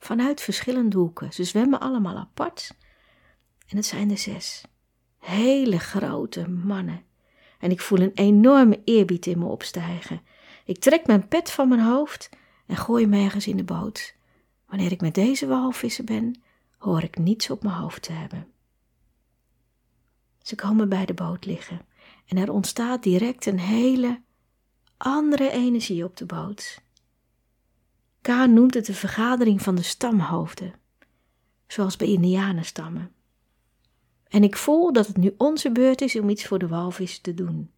[0.05, 1.33] vanuit verschillende hoeken.
[1.33, 2.77] Ze zwemmen allemaal apart.
[3.69, 4.65] En het zijn er zes.
[5.19, 7.03] Hele grote mannen.
[7.59, 10.21] En ik voel een enorme eerbied in me opstijgen.
[10.65, 12.29] Ik trek mijn pet van mijn hoofd
[12.67, 14.15] en gooi hem ergens in de boot.
[14.67, 16.43] Wanneer ik met deze walvissen ben,
[16.79, 18.52] hoor ik niets op mijn hoofd te hebben.
[20.43, 21.81] Ze komen bij de boot liggen
[22.27, 24.21] en er ontstaat direct een hele
[24.97, 26.83] andere energie op de boot.
[28.21, 30.75] Kaan noemt het de vergadering van de stamhoofden,
[31.67, 33.13] zoals bij Indianenstammen.
[34.29, 37.35] En ik voel dat het nu onze beurt is om iets voor de walvissen te
[37.35, 37.71] doen.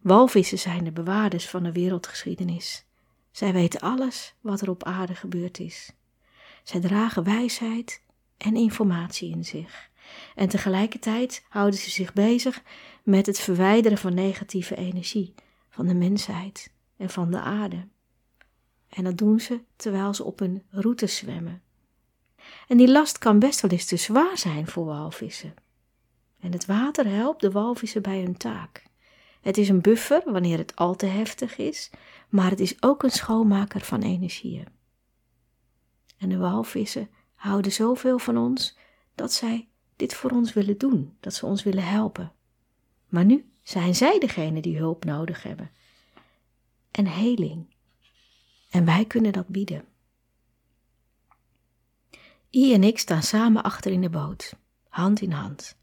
[0.00, 2.84] Walvissen zijn de bewaarders van de wereldgeschiedenis.
[3.30, 5.92] Zij weten alles wat er op aarde gebeurd is.
[6.62, 8.02] Zij dragen wijsheid
[8.36, 9.90] en informatie in zich.
[10.34, 12.62] En tegelijkertijd houden ze zich bezig
[13.02, 15.34] met het verwijderen van negatieve energie
[15.68, 17.88] van de mensheid en van de aarde.
[18.88, 21.62] En dat doen ze terwijl ze op een route zwemmen.
[22.68, 25.54] En die last kan best wel eens te zwaar zijn voor walvissen.
[26.40, 28.84] En het water helpt de walvissen bij hun taak.
[29.40, 31.90] Het is een buffer wanneer het al te heftig is,
[32.28, 34.66] maar het is ook een schoonmaker van energieën.
[36.18, 38.78] En de walvissen houden zoveel van ons
[39.14, 42.32] dat zij dit voor ons willen doen, dat ze ons willen helpen.
[43.08, 45.70] Maar nu zijn zij degene die hulp nodig hebben.
[46.90, 47.74] En heling.
[48.70, 49.84] En wij kunnen dat bieden.
[52.50, 54.54] I en ik staan samen achter in de boot,
[54.88, 55.76] hand in hand.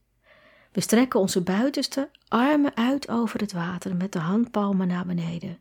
[0.72, 5.60] We strekken onze buitenste armen uit over het water met de handpalmen naar beneden.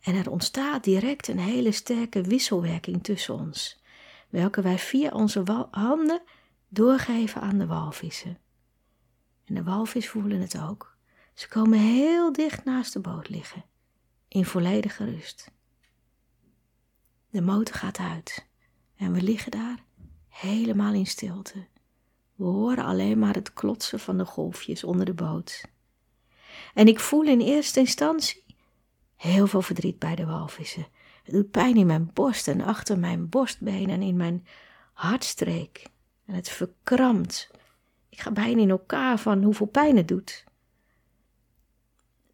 [0.00, 3.82] En er ontstaat direct een hele sterke wisselwerking tussen ons,
[4.28, 6.22] welke wij via onze handen
[6.68, 8.38] doorgeven aan de walvissen.
[9.44, 10.96] En de walvis voelen het ook.
[11.34, 13.64] Ze komen heel dicht naast de boot liggen,
[14.28, 15.50] in volledige rust.
[17.30, 18.46] De motor gaat uit
[18.96, 19.84] en we liggen daar
[20.28, 21.66] helemaal in stilte.
[22.34, 25.64] We horen alleen maar het klotsen van de golfjes onder de boot.
[26.74, 28.44] En ik voel in eerste instantie
[29.16, 30.86] heel veel verdriet bij de walvissen.
[31.22, 34.46] Het doet pijn in mijn borst en achter mijn borstbeen en in mijn
[34.92, 35.86] hartstreek.
[36.28, 37.50] En het verkrampt.
[38.08, 40.44] Ik ga bijna in elkaar van hoeveel pijn het doet.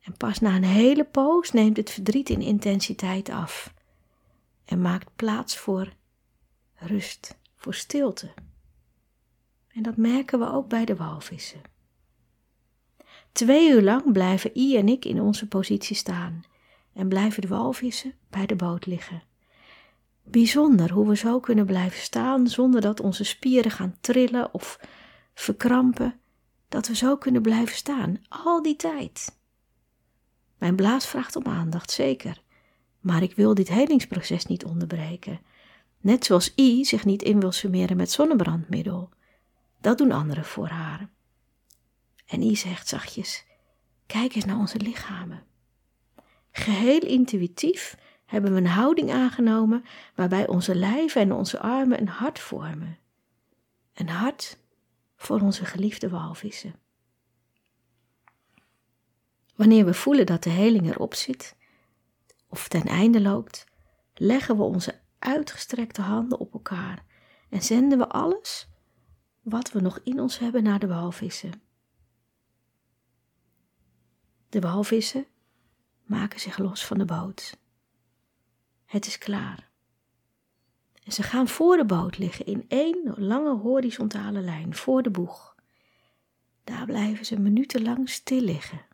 [0.00, 3.74] En pas na een hele poos neemt het verdriet in intensiteit af
[4.64, 5.92] en maakt plaats voor
[6.74, 8.32] rust, voor stilte.
[9.68, 11.60] En dat merken we ook bij de walvissen.
[13.32, 16.44] Twee uur lang blijven I en ik in onze positie staan
[16.92, 19.22] en blijven de walvissen bij de boot liggen.
[20.24, 24.80] Bijzonder hoe we zo kunnen blijven staan zonder dat onze spieren gaan trillen of
[25.34, 26.20] verkrampen,
[26.68, 29.38] dat we zo kunnen blijven staan, al die tijd.
[30.58, 32.42] Mijn blaas vraagt om aandacht, zeker,
[33.00, 35.40] maar ik wil dit helingsproces niet onderbreken.
[36.00, 39.08] Net zoals I zich niet in wil summeren met zonnebrandmiddel.
[39.80, 41.10] Dat doen anderen voor haar.
[42.26, 43.44] En I zegt zachtjes:
[44.06, 45.42] Kijk eens naar onze lichamen.
[46.50, 47.96] Geheel intuïtief
[48.34, 52.98] hebben we een houding aangenomen waarbij onze lijven en onze armen een hart vormen.
[53.94, 54.58] Een hart
[55.16, 56.74] voor onze geliefde walvissen.
[59.54, 61.56] Wanneer we voelen dat de heling erop zit
[62.48, 63.64] of ten einde loopt,
[64.14, 67.04] leggen we onze uitgestrekte handen op elkaar
[67.50, 68.68] en zenden we alles
[69.42, 71.62] wat we nog in ons hebben naar de walvissen.
[74.48, 75.26] De walvissen
[76.02, 77.62] maken zich los van de boot.
[78.94, 79.68] Het is klaar.
[81.04, 85.54] En ze gaan voor de boot liggen in één lange horizontale lijn voor de boeg.
[86.64, 88.86] Daar blijven ze minutenlang stil liggen.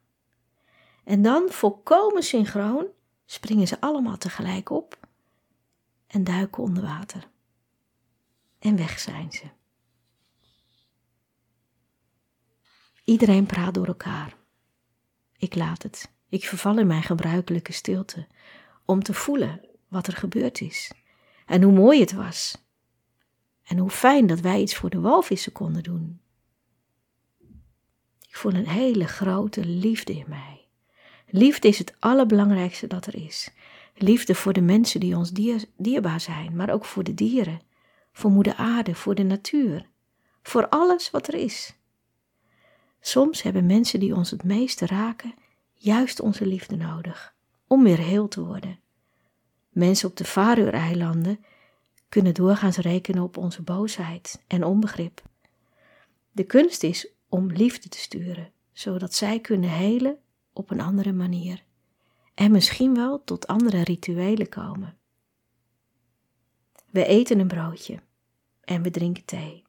[1.04, 2.86] En dan, volkomen synchroon,
[3.26, 4.98] springen ze allemaal tegelijk op
[6.06, 7.28] en duiken onder water.
[8.58, 9.44] En weg zijn ze.
[13.04, 14.36] Iedereen praat door elkaar.
[15.36, 16.10] Ik laat het.
[16.28, 18.26] Ik verval in mijn gebruikelijke stilte
[18.84, 20.92] om te voelen wat er gebeurd is
[21.50, 22.64] en hoe mooi het was.
[23.64, 26.20] En hoe fijn dat wij iets voor de walvissen konden doen.
[28.28, 30.68] Ik voel een hele grote liefde in mij.
[31.26, 33.50] Liefde is het allerbelangrijkste dat er is.
[33.94, 37.60] Liefde voor de mensen die ons dier, dierbaar zijn, maar ook voor de dieren,
[38.12, 39.86] voor moeder aarde, voor de natuur,
[40.42, 41.74] voor alles wat er is.
[43.00, 45.34] Soms hebben mensen die ons het meeste raken,
[45.74, 47.34] juist onze liefde nodig,
[47.66, 48.80] om weer heel te worden.
[49.70, 51.44] Mensen op de Faroe-eilanden
[52.08, 55.22] kunnen doorgaans rekenen op onze boosheid en onbegrip.
[56.32, 60.18] De kunst is om liefde te sturen, zodat zij kunnen helen
[60.52, 61.64] op een andere manier
[62.40, 64.96] en misschien wel tot andere rituelen komen.
[66.90, 68.02] We eten een broodje
[68.60, 69.64] en we drinken thee.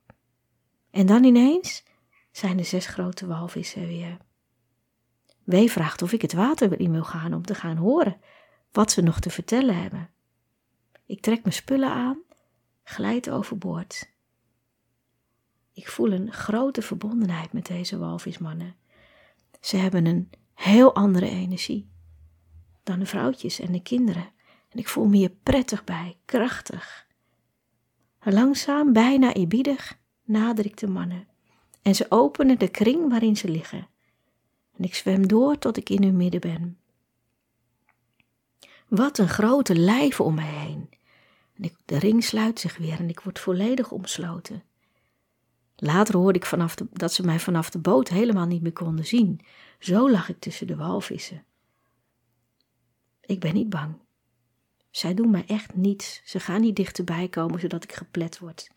[0.91, 1.83] En dan ineens
[2.31, 4.17] zijn de zes grote walvissen weer.
[5.43, 8.21] Wee vraagt of ik het water in wil gaan om te gaan horen
[8.71, 10.09] wat ze nog te vertellen hebben.
[11.05, 12.17] Ik trek mijn spullen aan,
[12.83, 14.09] glijd overboord.
[15.73, 18.75] Ik voel een grote verbondenheid met deze walvismannen.
[19.61, 21.89] Ze hebben een heel andere energie
[22.83, 24.29] dan de vrouwtjes en de kinderen.
[24.69, 27.07] En ik voel me hier prettig bij, krachtig.
[28.23, 31.27] Langzaam, bijna eerbiedig, nader ik de mannen.
[31.81, 33.87] En ze openen de kring waarin ze liggen.
[34.77, 36.80] En ik zwem door tot ik in hun midden ben.
[38.91, 40.89] Wat een grote lijf om mij heen.
[41.53, 44.63] En ik, de ring sluit zich weer en ik word volledig omsloten.
[45.75, 49.41] Later hoorde ik vanaf dat ze mij vanaf de boot helemaal niet meer konden zien.
[49.79, 51.43] Zo lag ik tussen de walvissen.
[53.21, 53.95] Ik ben niet bang.
[54.89, 56.21] Zij doen mij echt niets.
[56.25, 58.71] Ze gaan niet dichterbij komen zodat ik geplet word.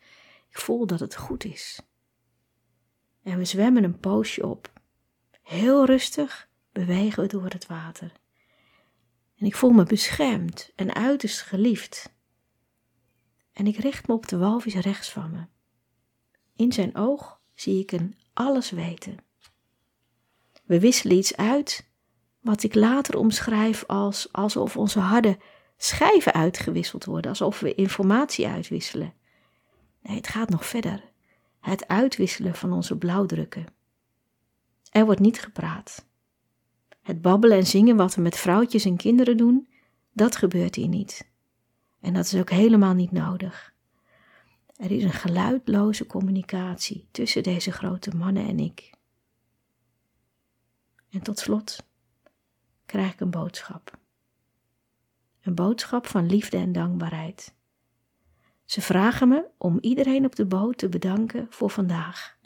[0.49, 1.79] Ik voel dat het goed is.
[3.23, 4.71] En we zwemmen een poosje op.
[5.41, 8.11] Heel rustig bewegen we door het water.
[9.37, 12.13] En ik voel me beschermd en uiterst geliefd.
[13.53, 15.45] En ik richt me op de walvis rechts van me.
[16.55, 19.17] In zijn oog zie ik een alles weten.
[20.63, 21.89] We wisselen iets uit
[22.39, 25.37] wat ik later omschrijf als alsof onze harde
[25.77, 29.13] schijven uitgewisseld worden, alsof we informatie uitwisselen.
[30.01, 31.03] Nee, het gaat nog verder.
[31.59, 33.65] Het uitwisselen van onze blauwdrukken.
[34.91, 36.05] Er wordt niet gepraat.
[37.05, 39.67] Het babbelen en zingen wat we met vrouwtjes en kinderen doen,
[40.11, 41.31] dat gebeurt hier niet.
[41.99, 43.73] En dat is ook helemaal niet nodig.
[44.75, 48.93] Er is een geluidloze communicatie tussen deze grote mannen en ik.
[51.09, 51.85] En tot slot
[52.85, 53.97] krijg ik een boodschap.
[55.41, 57.53] Een boodschap van liefde en dankbaarheid.
[58.63, 62.37] Ze vragen me om iedereen op de boot te bedanken voor vandaag.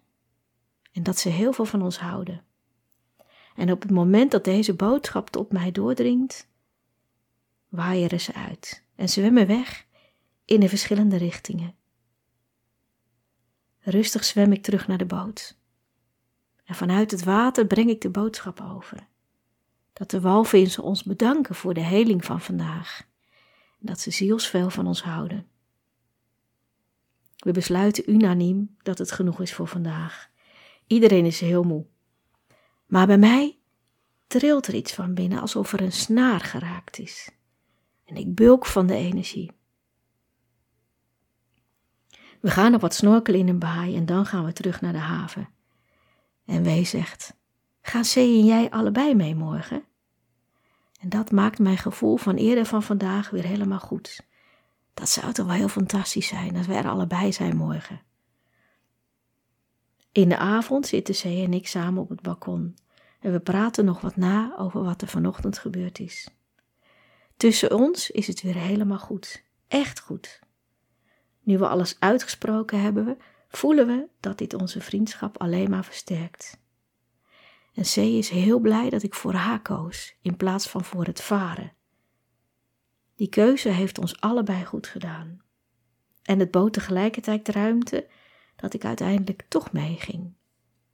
[0.92, 2.48] En dat ze heel veel van ons houden.
[3.60, 6.48] En op het moment dat deze boodschap tot mij doordringt,
[7.70, 9.86] waaien ze uit en zwemmen weg
[10.46, 11.76] in de verschillende richtingen.
[13.80, 15.58] Rustig zwem ik terug naar de boot.
[16.64, 19.08] En vanuit het water breng ik de boodschap over
[19.94, 23.08] dat de walvissen ons bedanken voor de heling van vandaag
[23.80, 25.48] en dat ze zielsveel van ons houden.
[27.38, 30.30] We besluiten unaniem dat het genoeg is voor vandaag.
[30.88, 31.86] Iedereen is heel moe.
[32.90, 33.58] Maar bij mij
[34.28, 37.32] trilt er iets van binnen alsof er een snaar geraakt is.
[38.06, 39.52] En ik bulk van de energie.
[42.40, 45.00] We gaan nog wat snorkelen in een baai en dan gaan we terug naar de
[45.00, 45.50] haven.
[46.46, 47.36] En Wee zegt:
[47.82, 49.84] Gaan C en jij allebei mee morgen?
[51.00, 54.28] En dat maakt mijn gevoel van eerder van vandaag weer helemaal goed.
[54.94, 58.02] Dat zou toch wel heel fantastisch zijn als wij er allebei zijn morgen.
[60.12, 62.78] In de avond zitten C en ik samen op het balkon
[63.20, 66.30] en we praten nog wat na over wat er vanochtend gebeurd is.
[67.38, 70.40] Tussen ons is het weer helemaal goed, echt goed.
[71.44, 73.18] Nu we alles uitgesproken hebben,
[73.48, 76.60] voelen we dat dit onze vriendschap alleen maar versterkt.
[77.74, 81.22] En C is heel blij dat ik voor haar koos in plaats van voor het
[81.22, 81.74] varen.
[83.16, 85.42] Die keuze heeft ons allebei goed gedaan.
[86.24, 88.08] En het bood tegelijkertijd de ruimte
[88.60, 90.34] dat ik uiteindelijk toch meeging.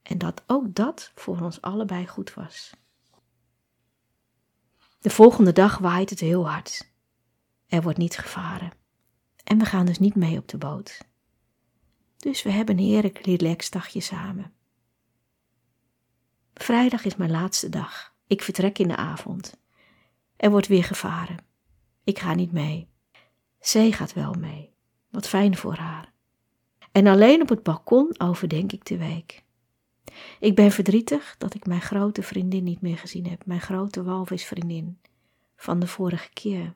[0.01, 2.73] En dat ook dat voor ons allebei goed was.
[4.99, 6.93] De volgende dag waait het heel hard.
[7.67, 8.71] Er wordt niet gevaren.
[9.43, 11.06] En we gaan dus niet mee op de boot.
[12.17, 14.54] Dus we hebben een heerlijk relaxed dagje samen.
[16.54, 18.15] Vrijdag is mijn laatste dag.
[18.28, 19.58] Ik vertrek in de avond.
[20.36, 21.38] Er wordt weer gevaren.
[22.04, 22.89] Ik ga niet mee.
[23.60, 24.73] Zij gaat wel mee.
[25.10, 26.13] Wat fijn voor haar.
[26.96, 29.44] En alleen op het balkon overdenk ik de week.
[30.40, 35.00] Ik ben verdrietig dat ik mijn grote vriendin niet meer gezien heb, mijn grote walvisvriendin
[35.56, 36.74] van de vorige keer.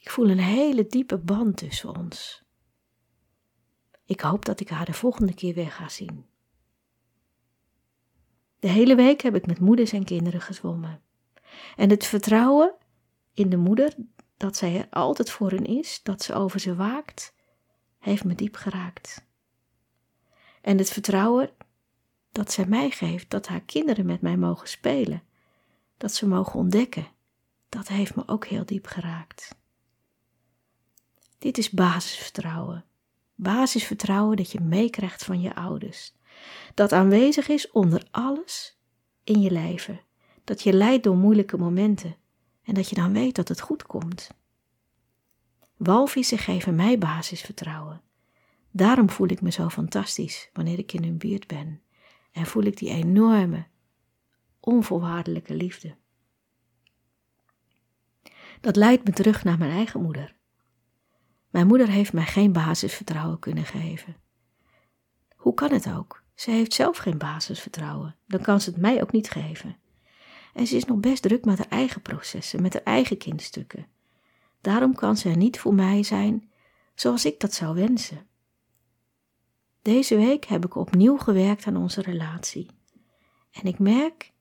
[0.00, 2.42] Ik voel een hele diepe band tussen ons.
[4.04, 6.26] Ik hoop dat ik haar de volgende keer weer ga zien.
[8.58, 11.02] De hele week heb ik met moeders en kinderen gezwommen.
[11.76, 12.74] En het vertrouwen
[13.34, 13.94] in de moeder
[14.36, 17.36] dat zij er altijd voor hen is, dat ze over ze waakt,
[17.98, 19.26] heeft me diep geraakt.
[20.60, 21.50] En het vertrouwen
[22.32, 25.22] dat zij mij geeft, dat haar kinderen met mij mogen spelen,
[25.96, 27.06] dat ze mogen ontdekken,
[27.68, 29.56] dat heeft me ook heel diep geraakt.
[31.38, 32.84] Dit is basisvertrouwen.
[33.34, 36.14] Basisvertrouwen dat je meekrijgt van je ouders.
[36.74, 38.78] Dat aanwezig is onder alles
[39.24, 40.00] in je leven.
[40.44, 42.16] Dat je leidt door moeilijke momenten
[42.62, 44.30] en dat je dan weet dat het goed komt.
[45.78, 48.02] Walvissen geven mij basisvertrouwen.
[48.70, 51.82] Daarom voel ik me zo fantastisch wanneer ik in hun buurt ben
[52.32, 53.66] en voel ik die enorme,
[54.60, 55.96] onvoorwaardelijke liefde.
[58.60, 60.36] Dat leidt me terug naar mijn eigen moeder.
[61.50, 64.16] Mijn moeder heeft mij geen basisvertrouwen kunnen geven.
[65.36, 66.22] Hoe kan het ook?
[66.34, 68.16] Ze heeft zelf geen basisvertrouwen.
[68.26, 69.76] Dan kan ze het mij ook niet geven.
[70.54, 73.86] En ze is nog best druk met haar eigen processen, met haar eigen kindstukken.
[74.60, 76.50] Daarom kan ze er niet voor mij zijn
[76.94, 78.26] zoals ik dat zou wensen.
[79.82, 82.70] Deze week heb ik opnieuw gewerkt aan onze relatie.
[83.50, 84.32] En ik merk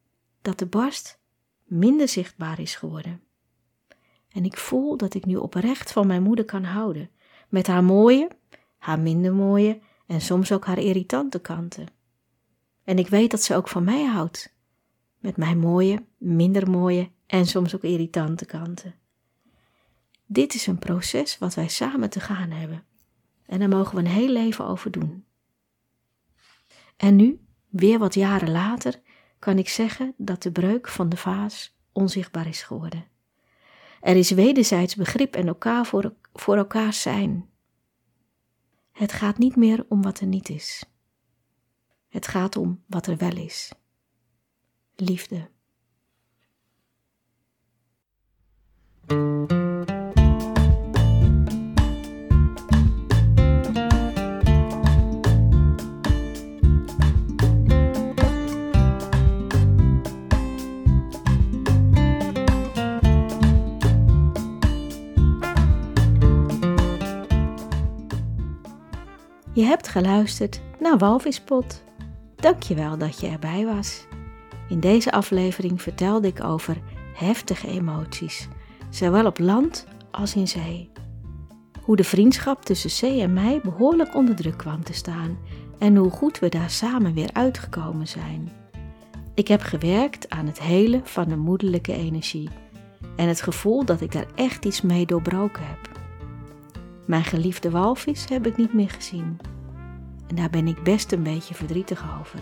[0.41, 1.19] dat de barst
[1.63, 3.21] minder zichtbaar is geworden.
[4.29, 7.09] En ik voel dat ik nu oprecht van mijn moeder kan houden.
[7.49, 8.27] Met haar mooie,
[8.77, 11.87] haar minder mooie en soms ook haar irritante kanten.
[12.83, 14.55] En ik weet dat ze ook van mij houdt.
[15.19, 18.95] Met mijn mooie, minder mooie en soms ook irritante kanten.
[20.27, 22.83] Dit is een proces wat wij samen te gaan hebben.
[23.45, 25.25] En daar mogen we een heel leven over doen.
[26.97, 29.01] En nu, weer wat jaren later,
[29.39, 33.05] kan ik zeggen dat de breuk van de vaas onzichtbaar is geworden.
[34.01, 37.49] Er is wederzijds begrip en elkaar voor, voor elkaar zijn.
[38.91, 40.85] Het gaat niet meer om wat er niet is.
[42.07, 43.71] Het gaat om wat er wel is.
[44.95, 45.49] Liefde.
[69.57, 71.83] Je hebt geluisterd naar Walvispot.
[72.35, 74.05] Dankjewel dat je erbij was.
[74.69, 76.77] In deze aflevering vertelde ik over
[77.13, 78.47] heftige emoties,
[78.89, 80.91] zowel op land als in zee.
[81.81, 85.37] Hoe de vriendschap tussen Zee en mij behoorlijk onder druk kwam te staan
[85.79, 88.51] en hoe goed we daar samen weer uitgekomen zijn.
[89.33, 92.49] Ik heb gewerkt aan het helen van de moederlijke energie
[93.15, 95.96] en het gevoel dat ik daar echt iets mee doorbroken heb.
[97.07, 99.39] Mijn geliefde walvis heb ik niet meer gezien.
[100.27, 102.39] En daar ben ik best een beetje verdrietig over.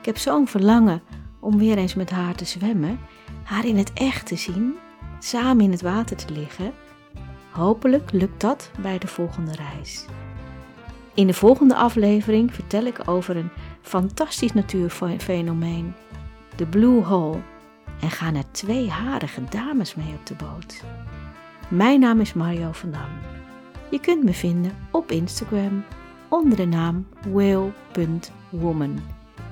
[0.00, 1.02] Ik heb zo'n verlangen
[1.40, 2.98] om weer eens met haar te zwemmen,
[3.42, 4.74] haar in het echt te zien,
[5.18, 6.72] samen in het water te liggen.
[7.50, 10.04] Hopelijk lukt dat bij de volgende reis.
[11.14, 13.50] In de volgende aflevering vertel ik over een
[13.82, 15.94] fantastisch natuurfenomeen,
[16.56, 17.40] de Blue Hole,
[18.00, 20.82] en gaan er twee harige dames mee op de boot.
[21.68, 23.35] Mijn naam is Mario van Dam.
[23.90, 25.84] Je kunt me vinden op Instagram
[26.28, 29.00] onder de naam whale.woman.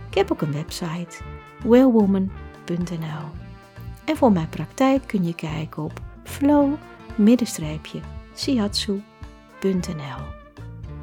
[0.09, 1.23] Ik heb ook een website
[1.65, 3.29] whalewoman.nl.
[4.05, 9.03] En voor mijn praktijk kun je kijken op flow-sihatsu.nl.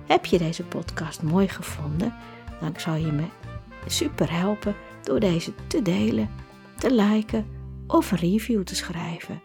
[0.05, 2.13] Heb je deze podcast mooi gevonden?
[2.59, 3.25] Dan zou je me
[3.87, 6.29] super helpen door deze te delen,
[6.77, 7.45] te liken
[7.87, 9.41] of een review te schrijven,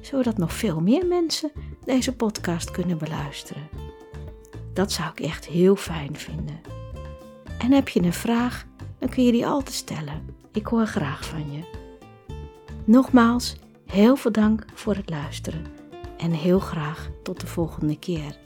[0.00, 1.52] zodat nog veel meer mensen
[1.84, 3.68] deze podcast kunnen beluisteren.
[4.72, 6.60] Dat zou ik echt heel fijn vinden.
[7.58, 8.66] En heb je een vraag,
[8.98, 10.36] dan kun je die altijd stellen.
[10.52, 11.64] Ik hoor graag van je.
[12.84, 15.64] Nogmaals, heel veel dank voor het luisteren
[16.16, 18.38] en heel graag tot de volgende keer.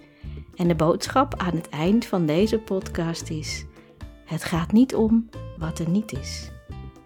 [0.54, 3.64] En de boodschap aan het eind van deze podcast is:
[4.24, 5.28] het gaat niet om
[5.58, 6.50] wat er niet is.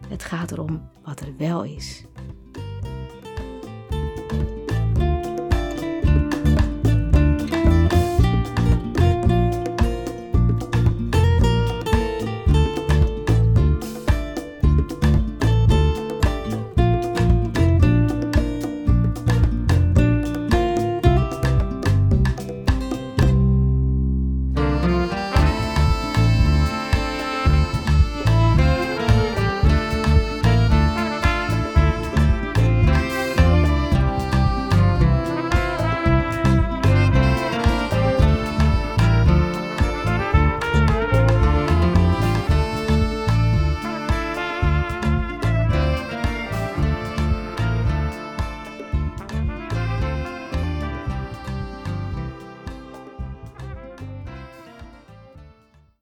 [0.08, 2.04] Het gaat erom wat er wel is.